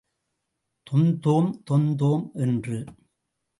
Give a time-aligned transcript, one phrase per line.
[0.87, 2.83] தொந்தோம் தொந்தோம் என்று.